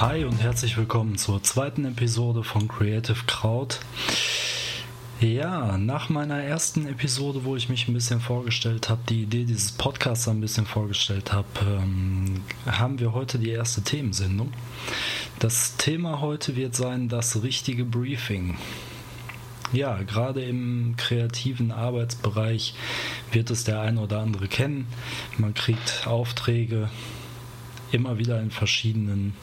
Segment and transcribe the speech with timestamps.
[0.00, 3.76] Hi und herzlich willkommen zur zweiten Episode von Creative Crowd.
[5.20, 9.70] Ja, nach meiner ersten Episode, wo ich mich ein bisschen vorgestellt habe, die Idee dieses
[9.70, 14.52] Podcasts ein bisschen vorgestellt habe, ähm, haben wir heute die erste Themensendung.
[15.38, 18.58] Das Thema heute wird sein das richtige Briefing.
[19.72, 22.74] Ja, gerade im kreativen Arbeitsbereich
[23.30, 24.88] wird es der ein oder andere kennen.
[25.38, 26.90] Man kriegt Aufträge
[27.92, 29.34] immer wieder in verschiedenen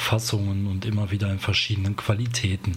[0.00, 2.76] Fassungen und immer wieder in verschiedenen Qualitäten.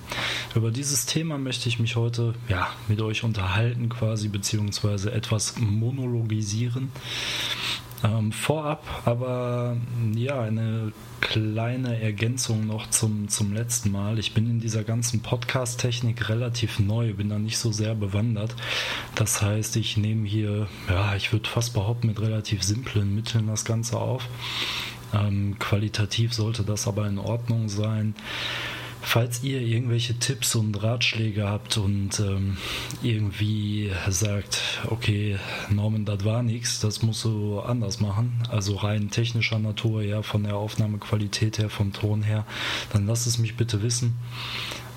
[0.55, 6.91] Über dieses Thema möchte ich mich heute ja, mit euch unterhalten, quasi, beziehungsweise etwas monologisieren.
[8.04, 9.77] Ähm, vorab aber
[10.13, 10.91] ja eine
[11.22, 14.20] kleine Ergänzung noch zum, zum letzten Mal.
[14.20, 18.54] Ich bin in dieser ganzen Podcast-Technik relativ neu, bin da nicht so sehr bewandert.
[19.16, 23.63] Das heißt, ich nehme hier, ja, ich würde fast behaupten, mit relativ simplen Mitteln das
[23.63, 24.27] Ganze auf.
[25.14, 28.16] Ähm, qualitativ sollte das aber in Ordnung sein.
[29.06, 32.56] Falls ihr irgendwelche Tipps und Ratschläge habt und ähm,
[33.04, 35.38] irgendwie sagt, okay,
[35.70, 40.44] Norman, das war nichts, das musst du anders machen, also rein technischer Natur, ja, von
[40.44, 42.46] der Aufnahmequalität her, vom Ton her,
[42.94, 44.16] dann lasst es mich bitte wissen.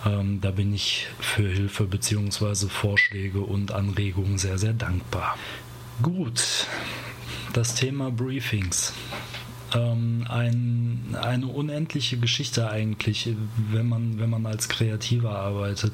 [0.07, 2.69] Ähm, da bin ich für Hilfe bzw.
[2.69, 5.37] Vorschläge und Anregungen sehr, sehr dankbar.
[6.01, 6.69] Gut,
[7.53, 8.93] das Thema Briefings
[9.75, 13.29] ähm, ein, eine unendliche Geschichte eigentlich,
[13.71, 15.93] wenn man, wenn man als Kreativer arbeitet.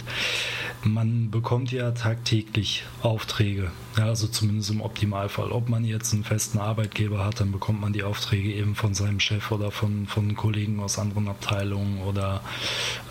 [0.84, 5.52] Man bekommt ja tagtäglich Aufträge, ja, also zumindest im Optimalfall.
[5.52, 9.20] Ob man jetzt einen festen Arbeitgeber hat, dann bekommt man die Aufträge eben von seinem
[9.20, 12.42] Chef oder von, von Kollegen aus anderen Abteilungen oder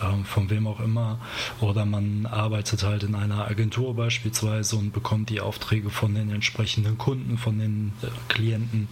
[0.02, 1.18] ähm, von wem auch immer.
[1.60, 6.98] Oder man arbeitet halt in einer Agentur beispielsweise und bekommt die Aufträge von den entsprechenden
[6.98, 8.88] Kunden, von den äh, Klienten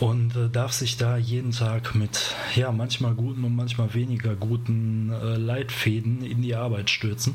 [0.00, 5.12] und äh, darf sich da jeden Tag mit ja manchmal guten und manchmal weniger guten
[5.12, 7.34] äh, Leitfäden in die Arbeit stürzen.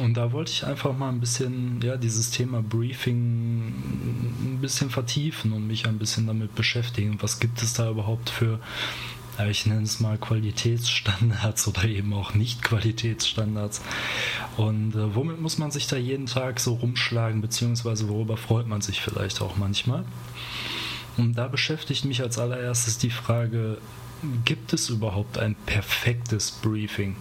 [0.00, 3.66] Und da wollte ich einfach mal ein bisschen ja dieses Thema Briefing
[4.42, 7.18] ein bisschen vertiefen und mich ein bisschen damit beschäftigen.
[7.20, 8.58] Was gibt es da überhaupt für
[9.50, 13.82] ich nenne es mal Qualitätsstandards oder eben auch Nicht-Qualitätsstandards.
[14.56, 18.80] Und äh, womit muss man sich da jeden Tag so rumschlagen, beziehungsweise worüber freut man
[18.80, 20.04] sich vielleicht auch manchmal?
[21.16, 23.78] Und da beschäftigt mich als allererstes die Frage,
[24.44, 27.16] gibt es überhaupt ein perfektes Briefing?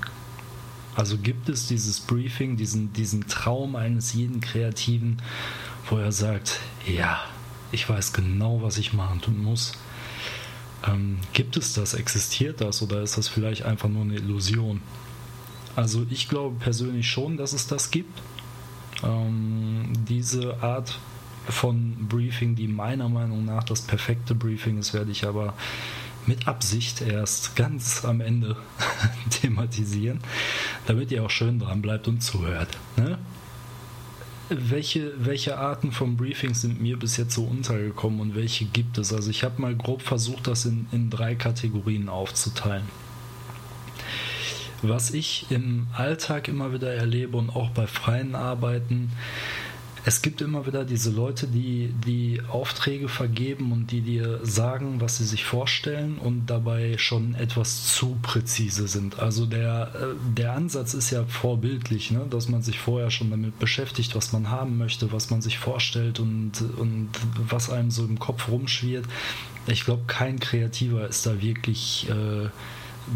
[0.95, 5.21] Also gibt es dieses Briefing, diesen, diesen Traum eines jeden Kreativen,
[5.89, 7.21] wo er sagt, ja,
[7.71, 9.73] ich weiß genau, was ich machen muss.
[10.85, 11.93] Ähm, gibt es das?
[11.93, 12.81] Existiert das?
[12.81, 14.81] Oder ist das vielleicht einfach nur eine Illusion?
[15.75, 18.21] Also ich glaube persönlich schon, dass es das gibt.
[19.03, 20.99] Ähm, diese Art
[21.47, 25.53] von Briefing, die meiner Meinung nach das perfekte Briefing ist, werde ich aber
[26.25, 28.55] mit Absicht erst ganz am Ende
[29.29, 30.19] thematisieren,
[30.85, 32.77] damit ihr auch schön dran bleibt und zuhört.
[32.97, 33.17] Ne?
[34.49, 39.13] Welche, welche Arten von Briefings sind mir bis jetzt so untergekommen und welche gibt es?
[39.13, 42.85] Also ich habe mal grob versucht, das in, in drei Kategorien aufzuteilen.
[44.81, 49.13] Was ich im Alltag immer wieder erlebe und auch bei freien Arbeiten,
[50.05, 55.17] es gibt immer wieder diese Leute, die die Aufträge vergeben und die dir sagen, was
[55.17, 59.19] sie sich vorstellen und dabei schon etwas zu präzise sind.
[59.19, 62.25] Also der, äh, der Ansatz ist ja vorbildlich, ne?
[62.29, 66.19] dass man sich vorher schon damit beschäftigt, was man haben möchte, was man sich vorstellt
[66.19, 67.09] und, und
[67.49, 69.05] was einem so im Kopf rumschwirrt.
[69.67, 72.09] Ich glaube, kein Kreativer ist da wirklich...
[72.09, 72.49] Äh,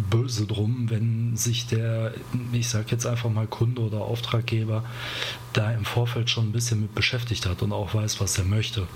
[0.09, 2.13] böse drum, wenn sich der,
[2.51, 4.83] ich sag jetzt einfach mal Kunde oder Auftraggeber,
[5.53, 8.87] da im Vorfeld schon ein bisschen mit beschäftigt hat und auch weiß, was er möchte.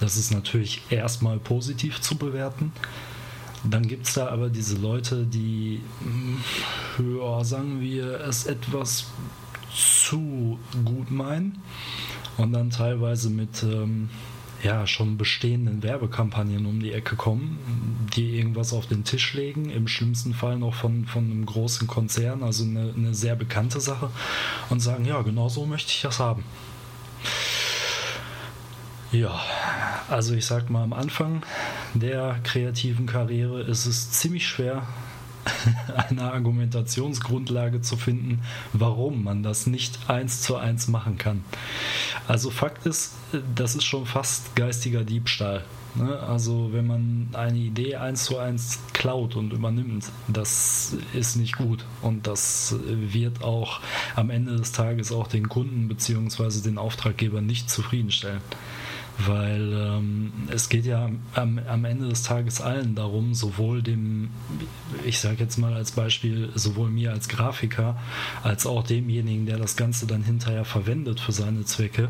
[0.00, 2.72] Das ist natürlich erstmal positiv zu bewerten.
[3.64, 5.80] Dann gibt es da aber diese Leute, die,
[6.98, 9.06] ja, sagen wir, es etwas
[9.72, 11.58] zu gut meinen
[12.36, 14.10] und dann teilweise mit ähm,
[14.62, 17.58] ja, schon bestehenden Werbekampagnen um die Ecke kommen,
[18.14, 22.42] die irgendwas auf den Tisch legen, im schlimmsten Fall noch von, von einem großen Konzern,
[22.42, 24.10] also eine, eine sehr bekannte Sache,
[24.70, 26.44] und sagen, ja, genau so möchte ich das haben.
[29.10, 29.40] Ja,
[30.08, 31.42] also ich sag mal, am Anfang
[31.92, 34.86] der kreativen Karriere ist es ziemlich schwer,
[36.08, 38.42] eine Argumentationsgrundlage zu finden,
[38.72, 41.44] warum man das nicht eins zu eins machen kann.
[42.28, 43.14] Also Fakt ist,
[43.54, 45.64] das ist schon fast geistiger Diebstahl.
[45.94, 46.18] Ne?
[46.20, 51.84] Also wenn man eine Idee eins zu eins klaut und übernimmt, das ist nicht gut
[52.00, 53.80] und das wird auch
[54.16, 56.62] am Ende des Tages auch den Kunden bzw.
[56.62, 58.40] den Auftraggeber nicht zufriedenstellen.
[59.18, 64.30] Weil ähm, es geht ja am, am, Ende des Tages allen darum, sowohl dem,
[65.04, 67.98] ich sage jetzt mal als Beispiel, sowohl mir als Grafiker,
[68.42, 72.08] als auch demjenigen, der das Ganze dann hinterher verwendet für seine Zwecke,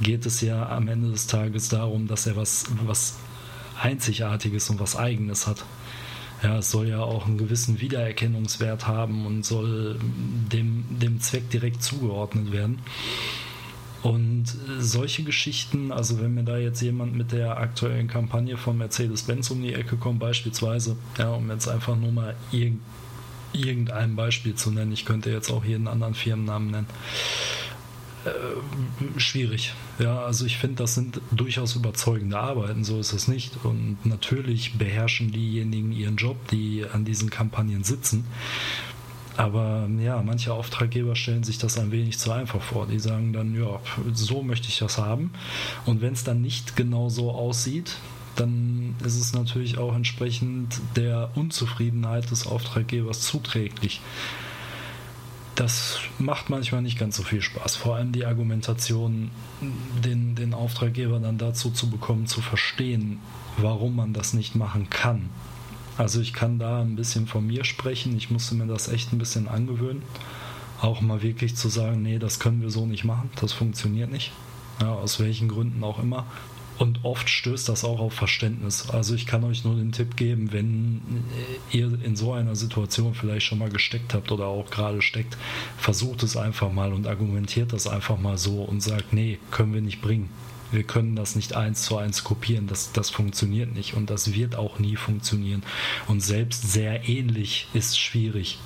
[0.00, 3.18] geht es ja am Ende des Tages darum, dass er was, was
[3.80, 5.64] Einzigartiges und was Eigenes hat.
[6.42, 9.98] Ja, es soll ja auch einen gewissen Wiedererkennungswert haben und soll
[10.52, 12.80] dem, dem Zweck direkt zugeordnet werden.
[14.02, 14.46] Und
[14.78, 19.62] solche Geschichten, also wenn mir da jetzt jemand mit der aktuellen Kampagne von Mercedes-Benz um
[19.62, 22.74] die Ecke kommt, beispielsweise, ja, um jetzt einfach nur mal irg
[23.54, 26.86] irgendein Beispiel zu nennen, ich könnte jetzt auch jeden anderen Firmennamen nennen,
[28.24, 29.74] äh, schwierig.
[29.98, 33.64] Ja, also ich finde, das sind durchaus überzeugende Arbeiten, so ist es nicht.
[33.64, 38.24] Und natürlich beherrschen diejenigen ihren Job, die an diesen Kampagnen sitzen.
[39.36, 42.86] Aber ja, manche Auftraggeber stellen sich das ein wenig zu einfach vor.
[42.86, 43.80] Die sagen dann, ja,
[44.12, 45.32] so möchte ich das haben.
[45.86, 47.96] Und wenn es dann nicht genau so aussieht,
[48.36, 54.00] dann ist es natürlich auch entsprechend der Unzufriedenheit des Auftraggebers zuträglich.
[55.54, 57.76] Das macht manchmal nicht ganz so viel Spaß.
[57.76, 59.30] Vor allem die Argumentation,
[60.02, 63.18] den, den Auftraggeber dann dazu zu bekommen, zu verstehen,
[63.58, 65.28] warum man das nicht machen kann.
[65.98, 68.16] Also ich kann da ein bisschen von mir sprechen.
[68.16, 70.02] Ich musste mir das echt ein bisschen angewöhnen.
[70.80, 74.32] Auch mal wirklich zu sagen, nee, das können wir so nicht machen, das funktioniert nicht.
[74.80, 76.26] Ja, aus welchen Gründen auch immer.
[76.78, 78.90] Und oft stößt das auch auf Verständnis.
[78.90, 81.02] Also ich kann euch nur den Tipp geben, wenn
[81.70, 85.36] ihr in so einer Situation vielleicht schon mal gesteckt habt oder auch gerade steckt,
[85.76, 89.82] versucht es einfach mal und argumentiert das einfach mal so und sagt, nee, können wir
[89.82, 90.30] nicht bringen
[90.72, 94.56] wir können das nicht eins zu eins kopieren, das, das funktioniert nicht und das wird
[94.56, 95.62] auch nie funktionieren.
[96.08, 98.58] Und selbst sehr ähnlich ist schwierig,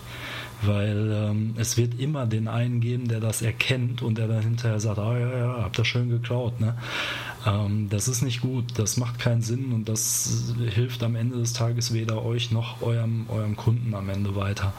[0.63, 4.81] weil ähm, es wird immer den einen geben, der das erkennt und der dann hinterher
[4.81, 6.61] sagt, ah ja, ja, habt das schön geklaut.
[6.61, 6.77] Ne?
[7.47, 11.53] Ähm, das ist nicht gut, das macht keinen Sinn und das hilft am Ende des
[11.53, 14.73] Tages weder euch noch eurem, eurem Kunden am Ende weiter.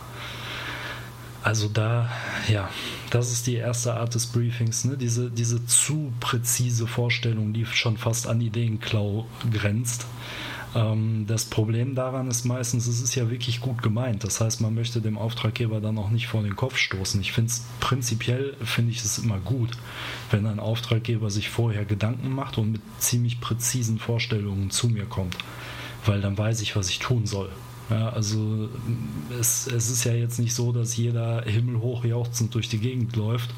[1.48, 2.10] Also da,
[2.50, 2.70] ja,
[3.10, 4.98] das ist die erste Art des Briefings, ne?
[4.98, 10.08] diese, diese zu präzise Vorstellung, die schon fast an Ideenklau grenzt.
[10.76, 14.26] Ähm, das Problem daran ist meistens, es ist ja wirklich gut gemeint.
[14.26, 17.22] Das heißt, man möchte dem Auftraggeber dann auch nicht vor den Kopf stoßen.
[17.22, 19.70] Ich finde es prinzipiell, finde ich es immer gut,
[20.32, 25.38] wenn ein Auftraggeber sich vorher Gedanken macht und mit ziemlich präzisen Vorstellungen zu mir kommt.
[26.06, 27.50] Weil dann weiß ich, was ich tun soll.
[27.90, 28.70] Ja, also
[29.40, 33.50] es, es ist ja jetzt nicht so, dass jeder himmelhoch jauchzend durch die Gegend läuft,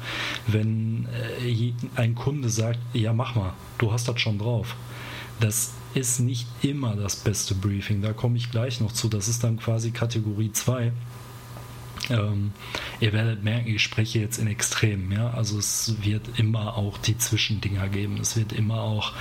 [0.46, 1.08] wenn
[1.42, 4.76] äh, ein Kunde sagt, ja mach mal, du hast das schon drauf.
[5.40, 9.08] Das ist nicht immer das beste Briefing, da komme ich gleich noch zu.
[9.08, 10.92] Das ist dann quasi Kategorie 2.
[12.10, 12.52] Ähm,
[13.00, 15.30] ihr werdet merken, ich spreche jetzt in Extremen, ja.
[15.30, 18.18] Also es wird immer auch die Zwischendinger geben.
[18.20, 19.12] Es wird immer auch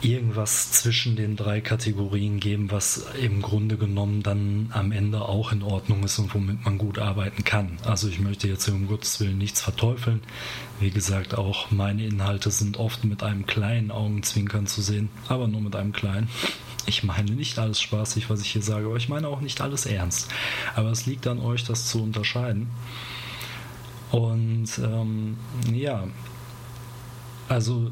[0.00, 5.62] irgendwas zwischen den drei Kategorien geben, was im Grunde genommen dann am Ende auch in
[5.62, 7.78] Ordnung ist und womit man gut arbeiten kann.
[7.84, 10.20] Also ich möchte jetzt um Gottes Willen nichts verteufeln.
[10.78, 15.60] Wie gesagt, auch meine Inhalte sind oft mit einem kleinen Augenzwinkern zu sehen, aber nur
[15.60, 16.28] mit einem kleinen.
[16.86, 19.84] Ich meine nicht alles spaßig, was ich hier sage, aber ich meine auch nicht alles
[19.84, 20.30] ernst.
[20.74, 22.68] Aber es liegt an euch, das zu unterscheiden.
[24.10, 25.36] Und ähm,
[25.70, 26.04] ja,
[27.48, 27.90] also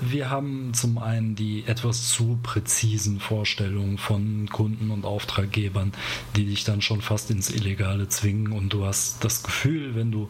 [0.00, 5.92] wir haben zum einen die etwas zu präzisen Vorstellungen von Kunden und Auftraggebern,
[6.34, 10.28] die dich dann schon fast ins Illegale zwingen und du hast das Gefühl, wenn du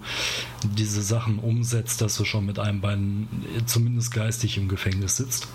[0.63, 3.29] diese Sachen umsetzt, dass du schon mit einem Bein
[3.67, 5.49] zumindest geistig im Gefängnis sitzt.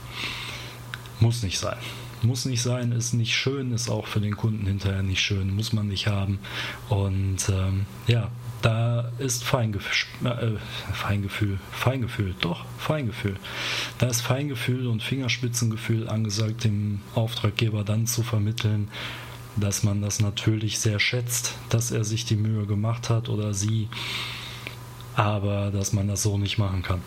[1.19, 1.77] Muss nicht sein.
[2.23, 5.73] Muss nicht sein, ist nicht schön, ist auch für den Kunden hinterher nicht schön, muss
[5.73, 6.39] man nicht haben.
[6.89, 8.29] Und ähm, ja,
[8.61, 10.57] da ist Feingefühl, äh,
[10.93, 13.37] Feingefühl, Feingefühl, doch, Feingefühl.
[13.97, 18.89] Da ist Feingefühl und Fingerspitzengefühl angesagt, dem Auftraggeber dann zu vermitteln,
[19.55, 23.89] dass man das natürlich sehr schätzt, dass er sich die Mühe gemacht hat oder sie,
[25.15, 27.01] aber dass man das so nicht machen kann.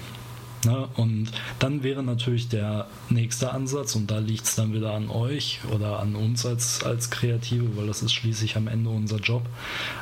[0.64, 0.88] Ne?
[0.96, 5.60] Und dann wäre natürlich der nächste Ansatz, und da liegt es dann wieder an euch
[5.72, 9.42] oder an uns als, als Kreative, weil das ist schließlich am Ende unser Job,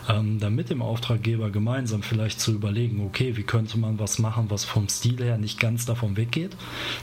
[0.09, 4.47] ähm, dann mit dem Auftraggeber gemeinsam vielleicht zu überlegen, okay, wie könnte man was machen,
[4.49, 6.57] was vom Stil her nicht ganz davon weggeht,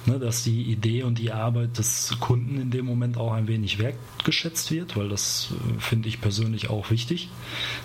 [0.06, 0.20] ne?
[0.20, 4.72] dass die Idee und die Arbeit des Kunden in dem Moment auch ein wenig wertgeschätzt
[4.72, 7.30] wird, weil das äh, finde ich persönlich auch wichtig,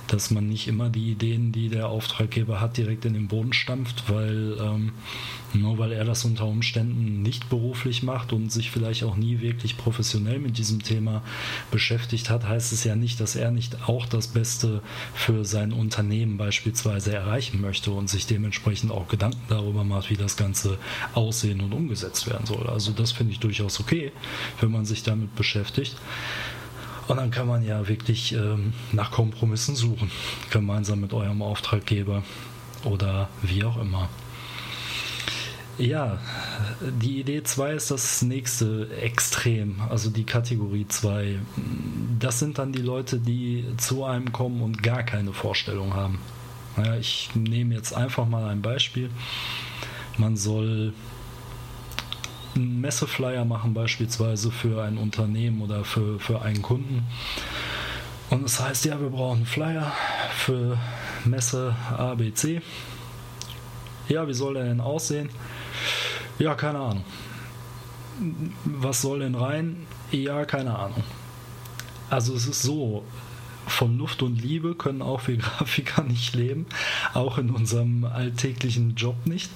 [0.07, 4.05] dass man nicht immer die Ideen, die der Auftraggeber hat, direkt in den Boden stampft,
[4.09, 4.93] weil ähm,
[5.65, 9.79] Nur weil er das unter Umständen nicht beruflich macht und sich vielleicht auch nie wirklich
[9.79, 11.23] professionell mit diesem Thema
[11.71, 14.83] beschäftigt hat, heißt es ja nicht, dass er nicht auch das Beste
[15.15, 20.37] für sein Unternehmen beispielsweise erreichen möchte und sich dementsprechend auch Gedanken darüber macht, wie das
[20.37, 20.77] Ganze
[21.15, 22.69] aussehen und umgesetzt werden soll.
[22.69, 24.13] Also das finde ich durchaus okay,
[24.61, 25.97] wenn man sich damit beschäftigt.
[27.09, 30.11] Und dann kann man ja wirklich ähm, nach Kompromissen suchen,
[30.51, 32.23] gemeinsam mit eurem Auftraggeber
[32.85, 34.11] oder wie auch immer.
[35.79, 36.19] Ja,
[36.81, 41.41] die Idee 2 ist das nächste Extrem, also die Kategorie 2.
[42.21, 46.21] Das sind dann die Leute, die zu einem kommen und gar keine Vorstellung haben.
[46.77, 49.11] Naja, ich nehme jetzt einfach mal ein Beispiel.
[50.17, 50.93] Man soll
[52.55, 57.05] einen Messeflyer machen, beispielsweise für ein Unternehmen oder für, für einen Kunden.
[58.31, 59.93] Und das heißt, ja, wir brauchen einen Flyer
[60.37, 60.79] für
[61.25, 62.63] Messe ABC.
[64.09, 65.31] Ja, wie soll der denn aussehen?
[66.39, 67.05] Ja, keine Ahnung.
[68.65, 69.87] Was soll denn rein?
[70.11, 71.03] Ja, keine Ahnung.
[72.11, 73.05] Also es ist so,
[73.67, 76.67] von Luft und Liebe können auch wir Grafiker nicht leben,
[77.13, 79.51] auch in unserem alltäglichen Job nicht.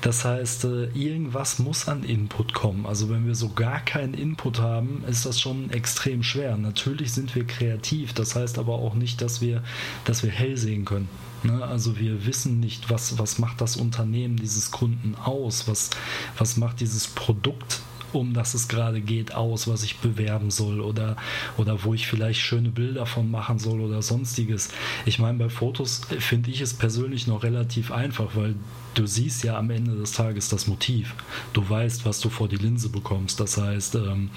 [0.00, 2.86] Das heißt, äh, irgendwas muss an Input kommen.
[2.86, 6.56] Also wenn wir so gar keinen Input haben, ist das schon extrem schwer.
[6.56, 9.62] Natürlich sind wir kreativ, das heißt aber auch nicht, dass wir,
[10.04, 11.08] dass wir hell sehen können.
[11.44, 11.64] Ne?
[11.64, 15.90] Also wir wissen nicht, was, was macht das Unternehmen dieses Kunden aus, was,
[16.38, 17.80] was macht dieses Produkt
[18.12, 21.16] um das es gerade geht, aus, was ich bewerben soll oder,
[21.56, 24.68] oder wo ich vielleicht schöne Bilder von machen soll oder sonstiges.
[25.06, 28.54] Ich meine, bei Fotos finde ich es persönlich noch relativ einfach, weil
[28.94, 31.14] du siehst ja am Ende des Tages das Motiv.
[31.52, 33.40] Du weißt, was du vor die Linse bekommst.
[33.40, 34.30] Das heißt, ähm,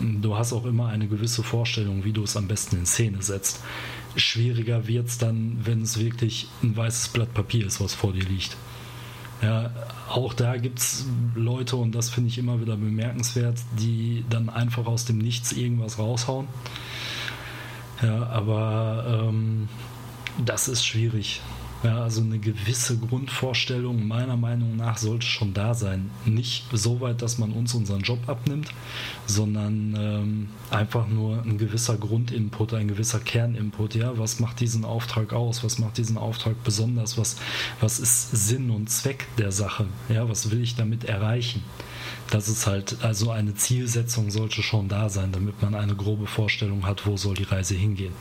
[0.00, 3.60] du hast auch immer eine gewisse Vorstellung, wie du es am besten in Szene setzt.
[4.16, 8.24] Schwieriger wird es dann, wenn es wirklich ein weißes Blatt Papier ist, was vor dir
[8.24, 8.56] liegt.
[9.42, 9.70] Ja,
[10.08, 14.86] auch da gibt es Leute, und das finde ich immer wieder bemerkenswert, die dann einfach
[14.86, 16.48] aus dem Nichts irgendwas raushauen.
[18.02, 19.68] Ja, aber ähm,
[20.44, 21.40] das ist schwierig.
[21.86, 26.10] Ja, also eine gewisse Grundvorstellung meiner Meinung nach sollte schon da sein.
[26.24, 28.70] Nicht so weit, dass man uns unseren Job abnimmt,
[29.28, 33.94] sondern ähm, einfach nur ein gewisser Grundinput, ein gewisser Kerninput.
[33.94, 35.62] Ja, was macht diesen Auftrag aus?
[35.62, 37.18] Was macht diesen Auftrag besonders?
[37.18, 37.36] Was,
[37.78, 39.86] was ist Sinn und Zweck der Sache?
[40.08, 41.62] Ja, was will ich damit erreichen?
[42.30, 46.84] Das ist halt, also eine Zielsetzung sollte schon da sein, damit man eine grobe Vorstellung
[46.84, 48.12] hat, wo soll die Reise hingehen.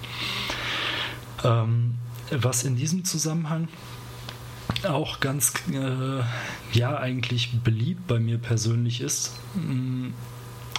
[1.43, 1.95] Ähm,
[2.32, 3.67] was in diesem Zusammenhang
[4.88, 9.34] auch ganz, äh, ja, eigentlich beliebt bei mir persönlich ist.
[9.55, 10.10] Mm,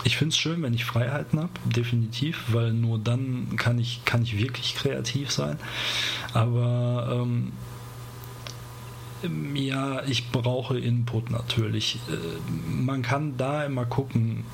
[0.05, 4.23] ich finde es schön, wenn ich Freiheiten habe, definitiv, weil nur dann kann ich, kann
[4.23, 5.59] ich wirklich kreativ sein.
[6.33, 7.53] Aber ähm,
[9.55, 11.99] ja, ich brauche Input natürlich.
[12.09, 12.13] Äh,
[12.71, 14.45] man kann da immer gucken,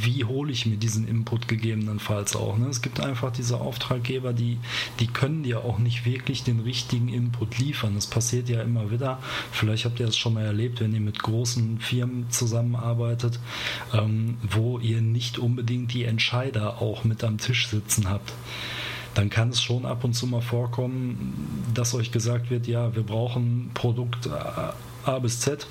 [0.00, 2.56] wie hole ich mir diesen Input gegebenenfalls auch.
[2.56, 2.68] Ne?
[2.68, 4.58] Es gibt einfach diese Auftraggeber, die,
[5.00, 7.94] die können dir auch nicht wirklich den richtigen Input liefern.
[7.94, 9.18] Das passiert ja immer wieder.
[9.50, 13.38] Vielleicht habt ihr das schon mal erlebt, wenn ihr mit großen Firmen zusammenarbeitet,
[13.92, 18.32] ähm, wo ihr nicht unbedingt die Entscheider auch mit am Tisch sitzen habt
[19.14, 23.02] dann kann es schon ab und zu mal vorkommen, dass euch gesagt wird, ja, wir
[23.02, 24.26] brauchen Produkt
[25.04, 25.66] A bis Z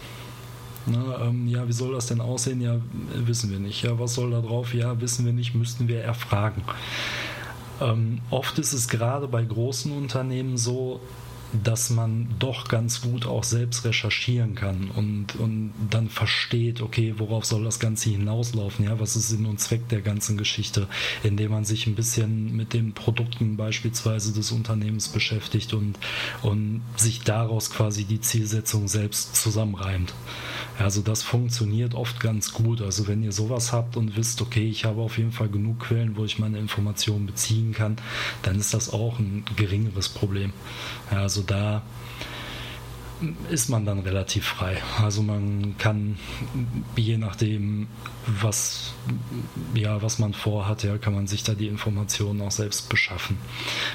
[0.85, 2.61] Ne, ähm, ja, wie soll das denn aussehen?
[2.61, 2.77] Ja,
[3.13, 3.83] wissen wir nicht.
[3.83, 4.73] Ja, was soll da drauf?
[4.73, 6.63] Ja, wissen wir nicht, müssten wir erfragen.
[7.79, 10.99] Ähm, oft ist es gerade bei großen Unternehmen so,
[11.63, 17.45] dass man doch ganz gut auch selbst recherchieren kann und, und dann versteht, okay, worauf
[17.45, 20.87] soll das Ganze hinauslaufen, ja, was ist Sinn und Zweck der ganzen Geschichte,
[21.23, 25.97] indem man sich ein bisschen mit den Produkten beispielsweise des Unternehmens beschäftigt und,
[26.41, 30.13] und sich daraus quasi die Zielsetzung selbst zusammenreimt.
[30.79, 32.81] Also das funktioniert oft ganz gut.
[32.81, 36.17] Also wenn ihr sowas habt und wisst, okay, ich habe auf jeden Fall genug Quellen,
[36.17, 37.97] wo ich meine Informationen beziehen kann,
[38.43, 40.53] dann ist das auch ein geringeres Problem.
[41.09, 41.83] Also da
[43.49, 44.77] ist man dann relativ frei.
[45.01, 46.17] Also man kann
[46.95, 47.87] je nachdem,
[48.25, 48.93] was,
[49.73, 53.37] ja, was man vorhat, ja, kann man sich da die Informationen auch selbst beschaffen.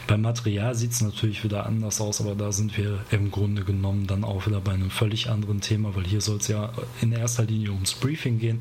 [0.07, 4.07] Beim Material sieht es natürlich wieder anders aus, aber da sind wir im Grunde genommen
[4.07, 7.45] dann auch wieder bei einem völlig anderen Thema, weil hier soll es ja in erster
[7.45, 8.61] Linie ums Briefing gehen.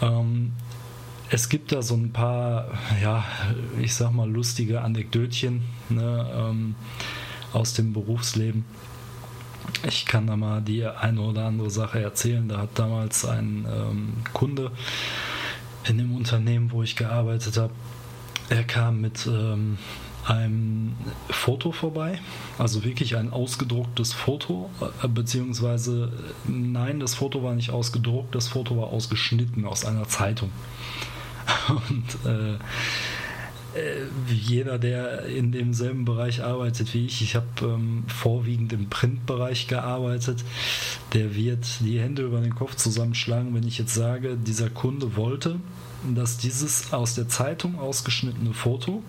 [0.00, 0.52] Ähm,
[1.30, 3.24] es gibt da so ein paar, ja,
[3.80, 6.74] ich sag mal, lustige Anekdötchen ne, ähm,
[7.52, 8.64] aus dem Berufsleben
[9.86, 12.48] ich kann da mal die eine oder andere Sache erzählen.
[12.48, 14.70] Da hat damals ein ähm, Kunde
[15.88, 17.72] in dem Unternehmen, wo ich gearbeitet habe,
[18.48, 19.78] er kam mit ähm,
[20.26, 20.94] einem
[21.30, 22.18] Foto vorbei,
[22.58, 24.70] also wirklich ein ausgedrucktes Foto,
[25.02, 26.12] äh, beziehungsweise
[26.46, 30.50] nein, das Foto war nicht ausgedruckt, das Foto war ausgeschnitten aus einer Zeitung.
[31.68, 32.58] Und äh,
[34.28, 40.44] jeder, der in demselben Bereich arbeitet wie ich, ich habe ähm, vorwiegend im Printbereich gearbeitet,
[41.12, 45.60] der wird die Hände über den Kopf zusammenschlagen, wenn ich jetzt sage, dieser Kunde wollte,
[46.14, 49.02] dass dieses aus der Zeitung ausgeschnittene Foto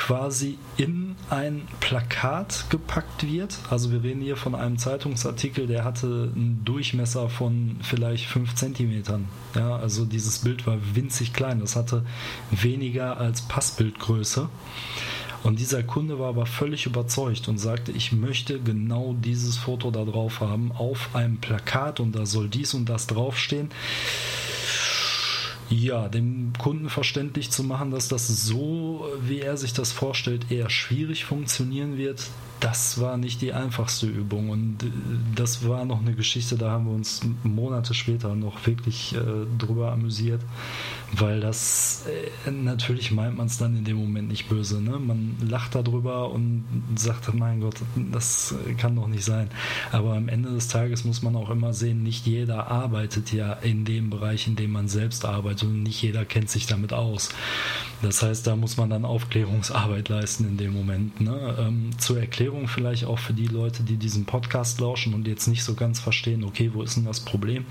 [0.00, 3.58] quasi in ein Plakat gepackt wird.
[3.68, 9.02] Also wir reden hier von einem Zeitungsartikel, der hatte einen Durchmesser von vielleicht 5 cm.
[9.54, 11.60] Ja, also dieses Bild war winzig klein.
[11.60, 12.02] Das hatte
[12.50, 14.48] weniger als Passbildgröße.
[15.42, 20.04] Und dieser Kunde war aber völlig überzeugt und sagte, ich möchte genau dieses Foto da
[20.04, 23.68] drauf haben auf einem Plakat und da soll dies und das draufstehen.
[25.70, 30.68] Ja, dem Kunden verständlich zu machen, dass das so, wie er sich das vorstellt, eher
[30.68, 34.50] schwierig funktionieren wird, das war nicht die einfachste Übung.
[34.50, 34.86] Und äh,
[35.36, 39.20] das war noch eine Geschichte, da haben wir uns Monate später noch wirklich äh,
[39.58, 40.42] drüber amüsiert,
[41.12, 42.04] weil das
[42.46, 44.80] äh, natürlich meint man es dann in dem Moment nicht böse.
[44.80, 44.98] Ne?
[44.98, 46.64] Man lacht darüber und
[46.94, 47.76] sagt, mein Gott,
[48.12, 49.50] das kann doch nicht sein.
[49.92, 53.84] Aber am Ende des Tages muss man auch immer sehen, nicht jeder arbeitet ja in
[53.84, 57.30] dem Bereich, in dem man selbst arbeitet und nicht jeder kennt sich damit aus.
[58.02, 61.20] Das heißt, da muss man dann Aufklärungsarbeit leisten in dem Moment.
[61.20, 61.56] Ne?
[61.58, 65.64] Ähm, zur Erklärung vielleicht auch für die Leute, die diesen Podcast lauschen und jetzt nicht
[65.64, 67.66] so ganz verstehen, okay, wo ist denn das Problem?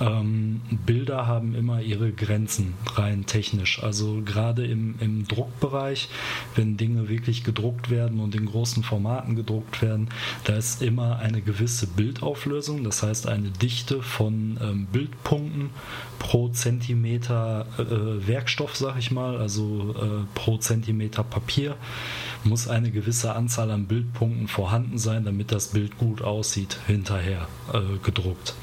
[0.00, 3.82] Ähm, Bilder haben immer ihre Grenzen, rein technisch.
[3.82, 6.08] Also gerade im, im Druckbereich,
[6.56, 10.08] wenn Dinge wirklich gedruckt werden und in großen Formaten gedruckt werden,
[10.44, 15.70] da ist immer eine gewisse Bildauflösung, das heißt eine Dichte von ähm, Bildpunkten
[16.18, 21.76] pro Zentimeter äh, Werkstoff, sag ich mal, also äh, pro Zentimeter Papier
[22.44, 27.98] muss eine gewisse Anzahl an Bildpunkten vorhanden sein, damit das Bild gut aussieht hinterher äh,
[28.02, 28.54] gedruckt.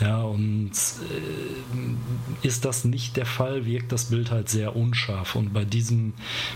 [0.00, 5.34] Ja, und äh, ist das nicht der Fall, wirkt das Bild halt sehr unscharf.
[5.34, 6.12] Und bei diesem,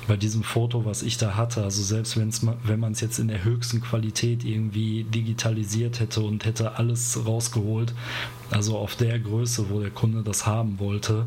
[0.06, 3.26] bei diesem Foto, was ich da hatte, also selbst wenn's, wenn man es jetzt in
[3.26, 7.94] der höchsten Qualität irgendwie digitalisiert hätte und hätte alles rausgeholt,
[8.50, 11.26] also auf der Größe, wo der Kunde das haben wollte,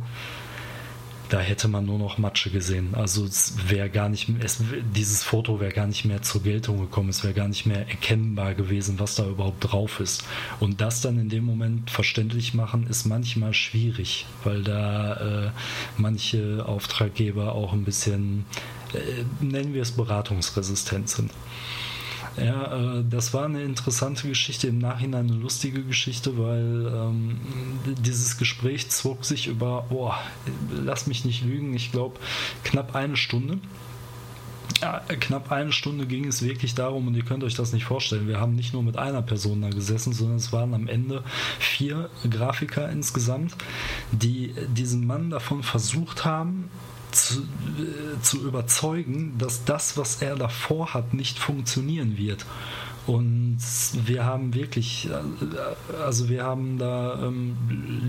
[1.30, 2.94] da hätte man nur noch Matsche gesehen.
[2.94, 4.62] Also es wäre gar nicht, es,
[4.96, 7.10] dieses Foto wäre gar nicht mehr zur Geltung gekommen.
[7.10, 10.24] Es wäre gar nicht mehr erkennbar gewesen, was da überhaupt drauf ist.
[10.60, 15.52] Und das dann in dem Moment verständlich machen, ist manchmal schwierig, weil da äh,
[15.98, 18.46] manche Auftraggeber auch ein bisschen,
[18.94, 21.32] äh, nennen wir es, beratungsresistent sind.
[22.38, 27.40] Ja, äh, das war eine interessante Geschichte, im Nachhinein eine lustige Geschichte, weil ähm,
[27.86, 30.12] dieses Gespräch zog sich über, oh,
[30.72, 32.20] lass mich nicht lügen, ich glaube
[32.64, 33.60] knapp eine Stunde.
[34.82, 38.28] Ja, knapp eine Stunde ging es wirklich darum, und ihr könnt euch das nicht vorstellen.
[38.28, 41.24] Wir haben nicht nur mit einer Person da gesessen, sondern es waren am Ende
[41.60, 43.56] vier Grafiker insgesamt,
[44.12, 46.70] die diesen Mann davon versucht haben,
[47.16, 52.46] zu, äh, zu überzeugen, dass das, was er davor hat, nicht funktionieren wird.
[53.08, 53.60] Und
[54.06, 57.56] wir haben wirklich, äh, also wir haben da ähm,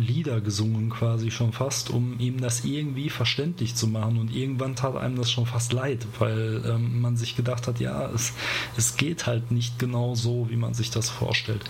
[0.01, 4.19] Lieder gesungen quasi schon fast, um ihm das irgendwie verständlich zu machen.
[4.19, 8.11] Und irgendwann tat einem das schon fast leid, weil ähm, man sich gedacht hat, ja,
[8.11, 8.33] es,
[8.77, 11.65] es geht halt nicht genau so, wie man sich das vorstellt.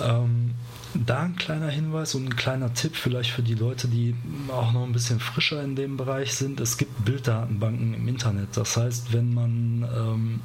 [0.00, 0.54] Ähm,
[0.94, 4.14] da ein kleiner Hinweis und ein kleiner Tipp vielleicht für die Leute, die
[4.48, 6.60] auch noch ein bisschen frischer in dem Bereich sind.
[6.60, 8.56] Es gibt Bilddatenbanken im Internet.
[8.56, 10.40] Das heißt, wenn man ähm,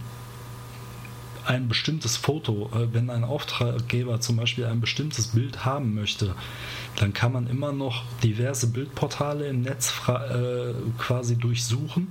[1.46, 6.36] ein bestimmtes Foto, äh, wenn ein Auftraggeber zum Beispiel ein bestimmtes Bild haben möchte,
[6.98, 12.08] dann kann man immer noch diverse Bildportale im Netz äh, quasi durchsuchen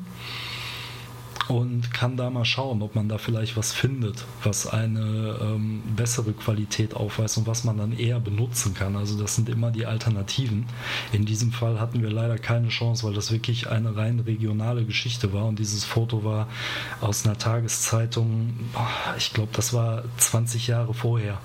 [1.49, 6.33] und kann da mal schauen, ob man da vielleicht was findet, was eine ähm, bessere
[6.33, 8.97] Qualität aufweist und was man dann eher benutzen kann.
[8.97, 10.67] Also das sind immer die Alternativen.
[11.13, 15.33] In diesem Fall hatten wir leider keine Chance, weil das wirklich eine rein regionale Geschichte
[15.33, 16.49] war und dieses Foto war
[17.01, 18.53] aus einer Tageszeitung,
[19.17, 21.39] ich glaube, das war 20 Jahre vorher.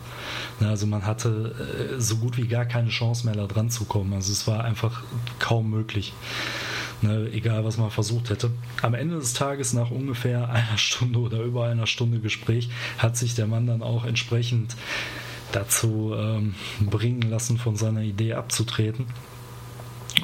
[0.60, 1.56] Also man hatte
[1.98, 4.14] äh, so gut wie gar keine Chance mehr da dran zu kommen.
[4.14, 5.04] Also es war einfach
[5.40, 6.14] kaum möglich.
[7.02, 8.50] Ne, egal, was man versucht hätte.
[8.82, 13.36] Am Ende des Tages, nach ungefähr einer Stunde oder über einer Stunde Gespräch, hat sich
[13.36, 14.76] der Mann dann auch entsprechend
[15.52, 19.06] dazu ähm, bringen lassen, von seiner Idee abzutreten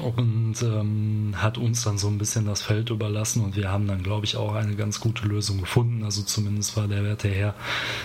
[0.01, 4.03] und ähm, hat uns dann so ein bisschen das Feld überlassen und wir haben dann,
[4.03, 6.03] glaube ich, auch eine ganz gute Lösung gefunden.
[6.03, 7.53] Also zumindest war der werte Herr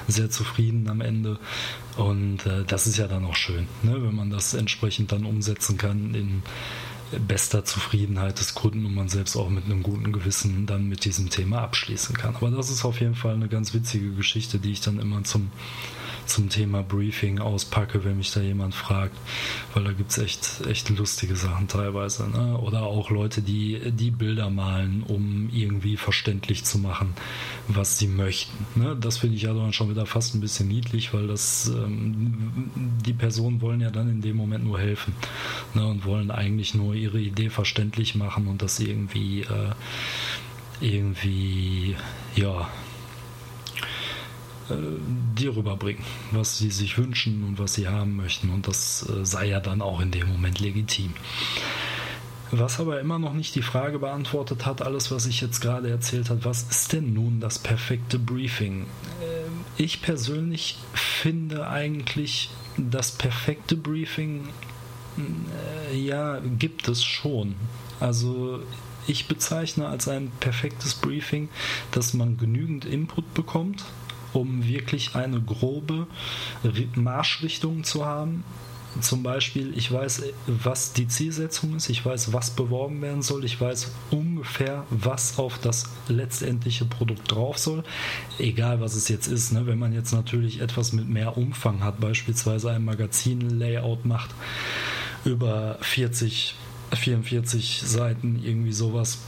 [0.06, 1.38] sehr zufrieden am Ende
[1.96, 3.94] und äh, das ist ja dann auch schön, ne?
[4.02, 6.42] wenn man das entsprechend dann umsetzen kann in
[7.26, 11.30] bester Zufriedenheit des Kunden und man selbst auch mit einem guten Gewissen dann mit diesem
[11.30, 12.36] Thema abschließen kann.
[12.36, 15.50] Aber das ist auf jeden Fall eine ganz witzige Geschichte, die ich dann immer zum
[16.28, 19.16] zum Thema Briefing auspacke, wenn mich da jemand fragt,
[19.74, 22.28] weil da gibt es echt, echt lustige Sachen teilweise.
[22.28, 22.58] Ne?
[22.58, 27.14] Oder auch Leute, die, die Bilder malen, um irgendwie verständlich zu machen,
[27.66, 28.80] was sie möchten.
[28.80, 28.96] Ne?
[29.00, 32.70] Das finde ich ja dann schon wieder fast ein bisschen niedlich, weil das ähm,
[33.04, 35.14] die Personen wollen ja dann in dem Moment nur helfen
[35.74, 35.86] ne?
[35.86, 39.72] und wollen eigentlich nur ihre Idee verständlich machen und das irgendwie äh,
[40.80, 41.96] irgendwie
[42.36, 42.68] ja
[44.70, 44.74] äh,
[45.38, 46.02] dir rüberbringen,
[46.32, 48.50] was sie sich wünschen und was sie haben möchten.
[48.50, 51.12] Und das äh, sei ja dann auch in dem Moment legitim.
[52.50, 56.30] Was aber immer noch nicht die Frage beantwortet hat, alles, was ich jetzt gerade erzählt
[56.30, 58.86] habe, was ist denn nun das perfekte Briefing?
[59.22, 64.48] Ähm, ich persönlich finde eigentlich das perfekte Briefing,
[65.18, 67.56] äh, ja, gibt es schon.
[68.00, 68.60] Also
[69.06, 71.48] ich bezeichne als ein perfektes Briefing,
[71.90, 73.84] dass man genügend Input bekommt,
[74.38, 76.06] um wirklich eine grobe
[76.94, 78.44] Marschrichtung zu haben.
[79.00, 83.60] Zum Beispiel, ich weiß, was die Zielsetzung ist, ich weiß, was beworben werden soll, ich
[83.60, 87.84] weiß ungefähr, was auf das letztendliche Produkt drauf soll,
[88.38, 89.52] egal was es jetzt ist.
[89.52, 89.66] Ne?
[89.66, 94.30] Wenn man jetzt natürlich etwas mit mehr Umfang hat, beispielsweise ein Magazin-Layout macht,
[95.24, 96.54] über 40,
[96.92, 99.18] 44 Seiten, irgendwie sowas,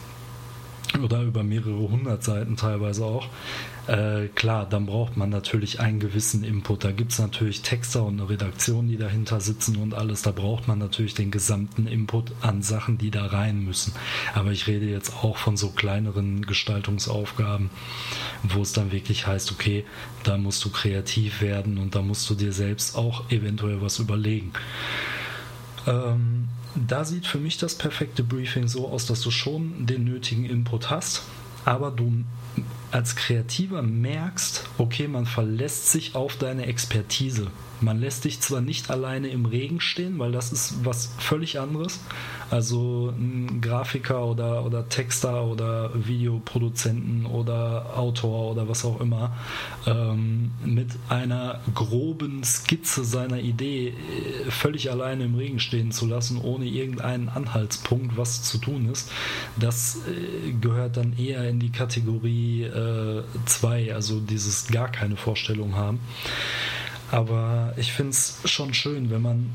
[1.02, 3.28] oder über mehrere hundert Seiten teilweise auch,
[3.90, 6.84] äh, klar, dann braucht man natürlich einen gewissen Input.
[6.84, 10.22] Da gibt es natürlich Texter und eine Redaktion, die dahinter sitzen und alles.
[10.22, 13.92] Da braucht man natürlich den gesamten Input an Sachen, die da rein müssen.
[14.32, 17.70] Aber ich rede jetzt auch von so kleineren Gestaltungsaufgaben,
[18.44, 19.84] wo es dann wirklich heißt, okay,
[20.22, 24.52] da musst du kreativ werden und da musst du dir selbst auch eventuell was überlegen.
[25.88, 30.44] Ähm, da sieht für mich das perfekte Briefing so aus, dass du schon den nötigen
[30.44, 31.22] Input hast,
[31.64, 32.22] aber du
[32.92, 37.50] als Kreativer merkst, okay, man verlässt sich auf deine Expertise.
[37.80, 42.00] Man lässt dich zwar nicht alleine im Regen stehen, weil das ist was völlig anderes.
[42.50, 49.36] Also ein Grafiker oder, oder Texter oder Videoproduzenten oder Autor oder was auch immer
[49.86, 56.40] ähm, mit einer groben Skizze seiner Idee äh, völlig alleine im Regen stehen zu lassen,
[56.40, 59.12] ohne irgendeinen Anhaltspunkt, was zu tun ist,
[59.56, 62.68] das äh, gehört dann eher in die Kategorie
[63.46, 66.00] 2, äh, also dieses gar keine Vorstellung haben.
[67.10, 69.50] Aber ich finde es schon schön, wenn man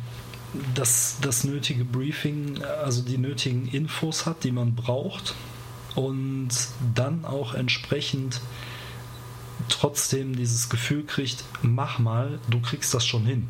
[0.73, 5.35] das, das nötige Briefing, also die nötigen Infos hat, die man braucht
[5.95, 6.49] und
[6.93, 8.41] dann auch entsprechend
[9.69, 13.47] trotzdem dieses Gefühl kriegt, mach mal, du kriegst das schon hin.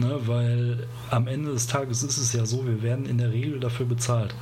[0.00, 3.60] Ne, weil am Ende des Tages ist es ja so, wir werden in der Regel
[3.60, 4.34] dafür bezahlt.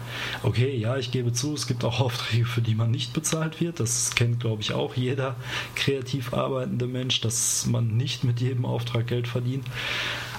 [0.45, 3.81] Okay, ja, ich gebe zu, es gibt auch Aufträge, für die man nicht bezahlt wird.
[3.81, 5.35] Das kennt, glaube ich, auch jeder
[5.75, 9.67] kreativ arbeitende Mensch, dass man nicht mit jedem Auftrag Geld verdient.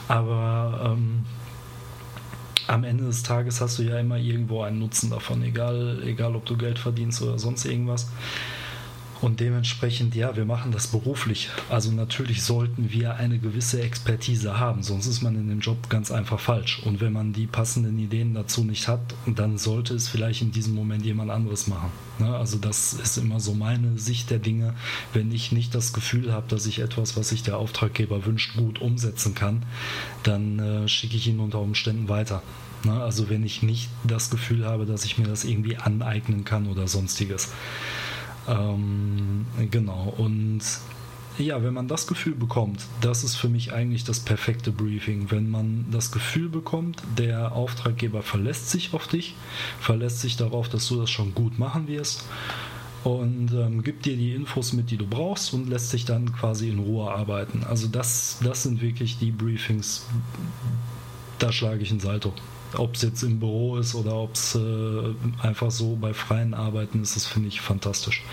[0.08, 1.26] Aber ähm,
[2.68, 6.46] am Ende des Tages hast du ja immer irgendwo einen Nutzen davon, egal, egal ob
[6.46, 8.10] du Geld verdienst oder sonst irgendwas.
[9.22, 11.50] Und dementsprechend, ja, wir machen das beruflich.
[11.70, 16.10] Also natürlich sollten wir eine gewisse Expertise haben, sonst ist man in dem Job ganz
[16.12, 16.82] einfach falsch.
[16.86, 20.74] Und wenn man die passenden Ideen dazu nicht hat, dann sollte es vielleicht in diesem
[20.74, 21.92] Moment jemand anderes machen.
[22.20, 22.34] Ne?
[22.34, 24.74] Also das ist immer so meine Sicht der Dinge.
[25.12, 28.80] Wenn ich nicht das Gefühl habe, dass ich etwas, was sich der Auftraggeber wünscht, gut
[28.80, 29.64] umsetzen kann,
[30.24, 32.42] dann äh, schicke ich ihn unter Umständen weiter.
[32.86, 32.94] Ne?
[32.94, 36.88] Also wenn ich nicht das Gefühl habe, dass ich mir das irgendwie aneignen kann oder
[36.88, 37.52] sonstiges.
[38.50, 40.62] Ähm, genau, und
[41.38, 45.32] ja, wenn man das Gefühl bekommt, das ist für mich eigentlich das perfekte Briefing.
[45.32, 49.36] Wenn man das Gefühl bekommt, der Auftraggeber verlässt sich auf dich,
[49.80, 52.26] verlässt sich darauf, dass du das schon gut machen wirst
[53.04, 56.70] und ähm, gibt dir die Infos mit, die du brauchst und lässt sich dann quasi
[56.70, 57.64] in Ruhe arbeiten.
[57.64, 60.06] Also das, das sind wirklich die Briefings,
[61.38, 62.34] da schlage ich ein Salto
[62.76, 67.02] ob es jetzt im Büro ist oder ob es äh, einfach so bei freien Arbeiten
[67.02, 68.24] ist, das finde ich fantastisch.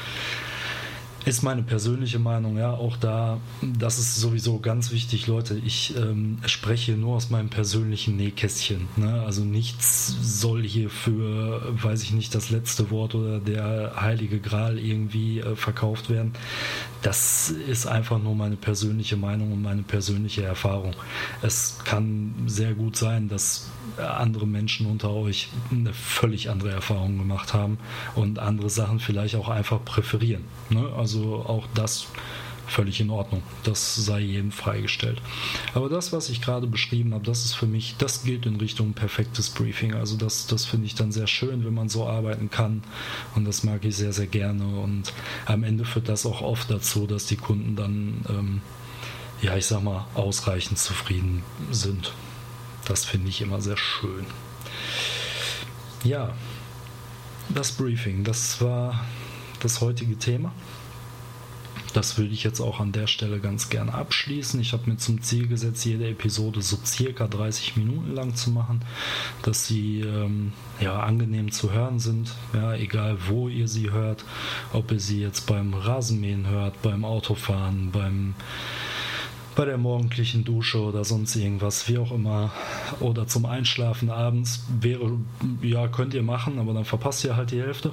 [1.27, 5.57] Ist meine persönliche Meinung, ja, auch da, das ist sowieso ganz wichtig, Leute.
[5.57, 8.87] Ich ähm, spreche nur aus meinem persönlichen Nähkästchen.
[8.95, 9.25] Ne?
[9.27, 14.79] Also nichts soll hier für, weiß ich nicht, das letzte Wort oder der heilige Gral
[14.79, 16.33] irgendwie äh, verkauft werden.
[17.03, 20.95] Das ist einfach nur meine persönliche Meinung und meine persönliche Erfahrung.
[21.43, 27.55] Es kann sehr gut sein, dass andere Menschen unter euch eine völlig andere Erfahrung gemacht
[27.55, 27.79] haben
[28.15, 30.45] und andere Sachen vielleicht auch einfach präferieren.
[30.71, 30.93] Ne?
[30.97, 32.09] Also auch das
[32.67, 33.43] völlig in Ordnung.
[33.63, 35.23] Das sei jedem freigestellt.
[35.75, 38.93] Aber das, was ich gerade beschrieben habe, das ist für mich, das gilt in Richtung
[38.93, 39.95] perfektes Briefing.
[39.95, 42.83] Also das, das finde ich dann sehr schön, wenn man so arbeiten kann.
[43.35, 44.67] Und das mag ich sehr, sehr gerne.
[44.67, 45.13] Und
[45.47, 48.61] am Ende führt das auch oft dazu, dass die Kunden dann, ähm,
[49.43, 52.13] ja, ich sag mal, ausreichend zufrieden sind.
[52.87, 54.27] Das finde ich immer sehr schön.
[56.05, 56.35] Ja,
[57.49, 59.05] das Briefing, das war
[59.61, 60.53] das heutige Thema.
[61.95, 64.61] Das würde ich jetzt auch an der Stelle ganz gerne abschließen.
[64.61, 68.83] Ich habe mir zum Ziel gesetzt, jede Episode so circa 30 Minuten lang zu machen,
[69.43, 72.35] dass sie ähm, ja, angenehm zu hören sind.
[72.53, 74.27] Ja, egal wo ihr sie hört,
[74.75, 78.35] ob ihr sie jetzt beim Rasenmähen hört, beim Autofahren, beim
[79.57, 82.53] bei der morgendlichen Dusche oder sonst irgendwas, wie auch immer,
[83.01, 85.19] oder zum Einschlafen abends wäre,
[85.63, 87.91] ja, könnt ihr machen, aber dann verpasst ihr halt die Hälfte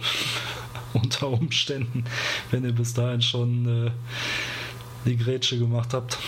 [0.94, 2.04] unter Umständen,
[2.52, 3.92] wenn ihr bis dahin schon äh,
[5.06, 6.20] die Grätsche gemacht habt.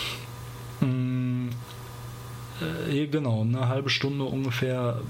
[0.80, 1.50] Mm,
[2.90, 5.02] äh, genau, eine halbe Stunde ungefähr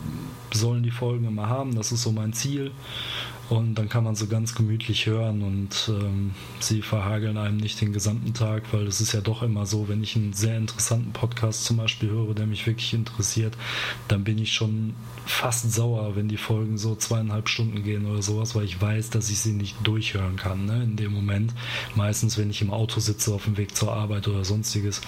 [0.52, 2.72] sollen die Folgen immer haben, das ist so mein Ziel.
[3.48, 7.94] Und dann kann man so ganz gemütlich hören und ähm, sie verhageln einem nicht den
[7.94, 11.64] gesamten Tag, weil es ist ja doch immer so, wenn ich einen sehr interessanten Podcast
[11.64, 13.56] zum Beispiel höre, der mich wirklich interessiert,
[14.08, 14.96] dann bin ich schon
[15.28, 19.30] fast sauer, wenn die Folgen so zweieinhalb Stunden gehen oder sowas, weil ich weiß, dass
[19.30, 21.54] ich sie nicht durchhören kann ne, in dem Moment.
[21.94, 25.02] Meistens, wenn ich im Auto sitze auf dem Weg zur Arbeit oder sonstiges.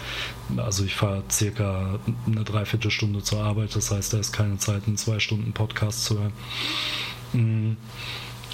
[0.58, 4.98] Also ich fahre circa eine Dreiviertelstunde zur Arbeit, das heißt, da ist keine Zeit, einen
[4.98, 6.34] zwei Stunden Podcast zu hören.
[7.34, 7.78] Mhm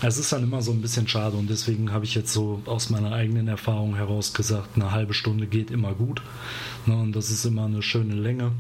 [0.04, 2.90] es ist dann immer so ein bisschen schade und deswegen habe ich jetzt so aus
[2.90, 6.22] meiner eigenen Erfahrung heraus gesagt, eine halbe Stunde geht immer gut.
[6.86, 8.52] Ne, und das ist immer eine schöne Länge.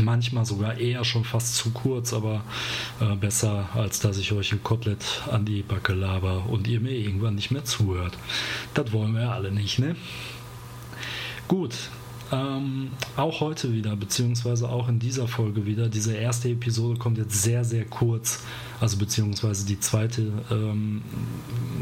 [0.00, 2.42] Manchmal sogar eher schon fast zu kurz, aber
[3.00, 6.92] äh, besser, als dass ich euch ein Kotelett an die Backe laber und ihr mir
[6.92, 8.16] irgendwann nicht mehr zuhört.
[8.72, 9.94] Das wollen wir alle nicht, ne?
[11.48, 11.74] Gut,
[12.32, 15.88] ähm, auch heute wieder, beziehungsweise auch in dieser Folge wieder.
[15.88, 18.44] Diese erste Episode kommt jetzt sehr, sehr kurz.
[18.80, 21.02] Also beziehungsweise die zweite ähm,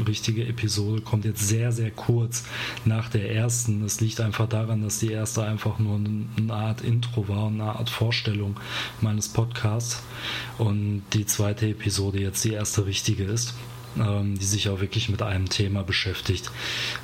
[0.07, 2.45] richtige Episode kommt jetzt sehr, sehr kurz
[2.83, 3.83] nach der ersten.
[3.83, 7.89] Es liegt einfach daran, dass die erste einfach nur eine Art Intro war, eine Art
[7.89, 8.59] Vorstellung
[9.01, 10.01] meines Podcasts.
[10.57, 13.53] Und die zweite Episode jetzt die erste richtige ist
[13.97, 16.51] ähm, die sich auch wirklich mit einem Thema beschäftigt,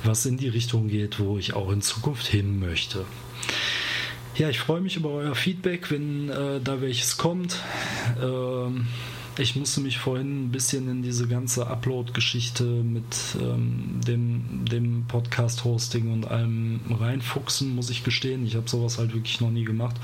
[0.04, 3.04] was in die Richtung geht, wo ich auch in Zukunft hin möchte.
[4.36, 7.58] Ja, ich freue mich über euer Feedback, wenn äh, da welches kommt.
[8.22, 8.86] Ähm,
[9.38, 13.04] ich musste mich vorhin ein bisschen in diese ganze Upload-Geschichte mit
[13.38, 18.46] ähm, dem, dem Podcast-Hosting und allem reinfuchsen, muss ich gestehen.
[18.46, 19.96] Ich habe sowas halt wirklich noch nie gemacht.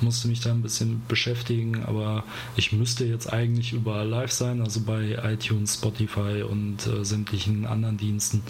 [0.00, 2.22] Musste mich da ein bisschen beschäftigen, aber
[2.56, 7.96] ich müsste jetzt eigentlich überall live sein, also bei iTunes, Spotify und äh, sämtlichen anderen
[7.96, 8.42] Diensten.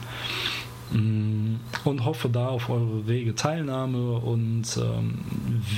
[0.90, 5.18] Mm, und hoffe da auf eure rege Teilnahme und ähm,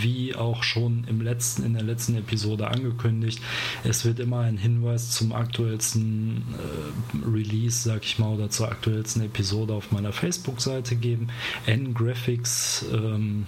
[0.00, 3.40] wie auch schon im letzten, in der letzten Episode angekündigt,
[3.84, 9.22] es wird immer ein Hinweis zum aktuellsten äh, Release, sag ich mal, oder zur aktuellsten
[9.22, 11.28] Episode auf meiner Facebook-Seite geben.
[11.66, 13.46] N-Graphics ähm,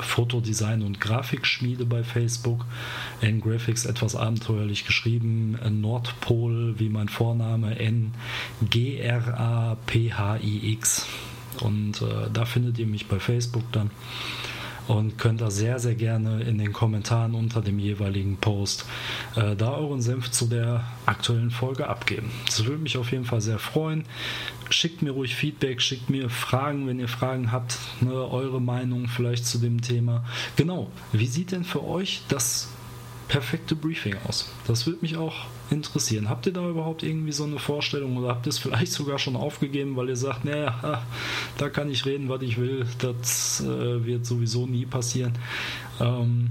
[0.00, 2.64] Fotodesign und Grafikschmiede bei Facebook.
[3.20, 5.58] N-Graphics etwas abenteuerlich geschrieben.
[5.80, 8.16] Nordpol wie mein Vorname N-G-R-A-P-H-I-X.
[11.60, 13.90] Und äh, da findet ihr mich bei Facebook dann
[14.88, 18.86] und könnt da sehr, sehr gerne in den Kommentaren unter dem jeweiligen Post
[19.36, 22.30] äh, da euren Senf zu der aktuellen Folge abgeben.
[22.46, 24.04] Das würde mich auf jeden Fall sehr freuen.
[24.70, 29.46] Schickt mir ruhig Feedback, schickt mir Fragen, wenn ihr Fragen habt, ne, eure Meinung vielleicht
[29.46, 30.24] zu dem Thema.
[30.56, 32.68] Genau, wie sieht denn für euch das
[33.28, 34.50] perfekte Briefing aus?
[34.66, 36.28] Das würde mich auch interessieren.
[36.28, 39.36] Habt ihr da überhaupt irgendwie so eine Vorstellung oder habt ihr es vielleicht sogar schon
[39.36, 41.04] aufgegeben, weil ihr sagt, naja,
[41.58, 45.32] da kann ich reden, was ich will, das äh, wird sowieso nie passieren.
[46.00, 46.50] Ähm,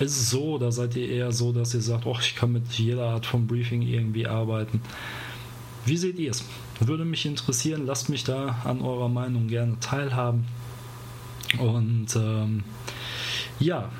[0.00, 2.72] ist es so oder seid ihr eher so, dass ihr sagt, oh, ich kann mit
[2.72, 4.80] jeder Art von Briefing irgendwie arbeiten?
[5.86, 6.44] Wie seht ihr es?
[6.80, 10.46] Würde mich interessieren, lasst mich da an eurer Meinung gerne teilhaben.
[11.58, 12.64] Und ähm,
[13.60, 13.90] ja,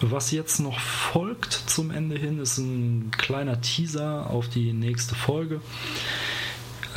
[0.00, 5.60] was jetzt noch folgt zum Ende hin, ist ein kleiner Teaser auf die nächste Folge.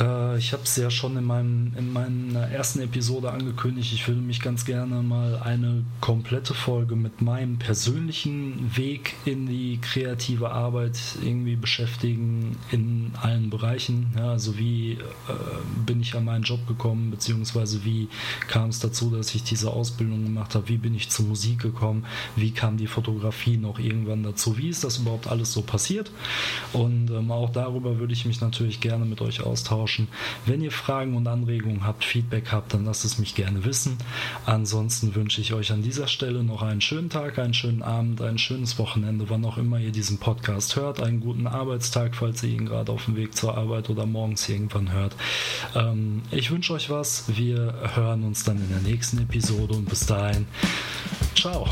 [0.02, 3.92] Äh, ich habe es ja schon in, meinem, in meiner ersten Episode angekündigt.
[3.92, 9.78] Ich würde mich ganz gerne mal eine komplette Folge mit meinem persönlichen Weg in die
[9.80, 14.12] kreative Arbeit irgendwie beschäftigen in allen Bereichen.
[14.16, 14.98] Ja, also wie äh,
[15.86, 18.08] bin ich an meinen Job gekommen, beziehungsweise wie
[18.48, 22.04] kam es dazu, dass ich diese Ausbildung gemacht habe, wie bin ich zur Musik gekommen,
[22.36, 26.10] wie kam die Fotografie noch irgendwann dazu, wie ist das überhaupt alles so passiert.
[26.72, 30.08] Und ähm, auch darüber würde ich mich natürlich gerne mit euch austauschen austauschen.
[30.46, 33.98] Wenn ihr Fragen und Anregungen habt, Feedback habt, dann lasst es mich gerne wissen.
[34.46, 38.38] Ansonsten wünsche ich euch an dieser Stelle noch einen schönen Tag, einen schönen Abend, ein
[38.38, 42.66] schönes Wochenende, wann auch immer ihr diesen Podcast hört, einen guten Arbeitstag, falls ihr ihn
[42.66, 45.14] gerade auf dem Weg zur Arbeit oder morgens irgendwann hört.
[45.74, 47.24] Ähm, ich wünsche euch was.
[47.36, 50.46] Wir hören uns dann in der nächsten Episode und bis dahin.
[51.34, 51.68] Ciao.